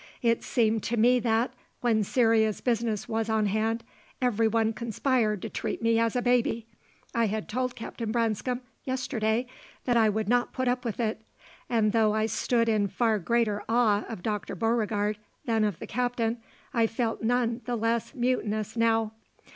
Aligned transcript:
It 0.23 0.43
seemed 0.43 0.81
to 0.85 0.97
me 0.97 1.19
that, 1.19 1.53
when 1.81 2.03
serious 2.03 2.59
business 2.59 3.07
was 3.07 3.29
on 3.29 3.45
hand, 3.45 3.83
every 4.19 4.47
one 4.47 4.73
conspired 4.73 5.43
to 5.43 5.49
treat 5.51 5.79
me 5.83 5.99
as 5.99 6.15
a 6.15 6.23
baby. 6.23 6.65
I 7.13 7.27
had 7.27 7.47
told 7.47 7.75
Captain 7.75 8.11
Branscome 8.11 8.61
yesterday 8.83 9.45
that 9.85 9.97
I 9.97 10.09
would 10.09 10.27
not 10.27 10.53
put 10.53 10.67
up 10.67 10.85
with 10.85 10.99
it; 10.99 11.21
and 11.69 11.91
though 11.91 12.15
I 12.15 12.25
stood 12.25 12.67
in 12.67 12.87
far 12.87 13.19
greater 13.19 13.63
awe 13.69 14.03
of 14.09 14.23
Dr. 14.23 14.55
Beauregard 14.55 15.19
than 15.45 15.63
of 15.63 15.77
the 15.77 15.85
Captain, 15.85 16.39
I 16.73 16.87
felt 16.87 17.21
none 17.21 17.61
the 17.65 17.75
less 17.75 18.15
mutinous 18.15 18.75
now. 18.75 19.11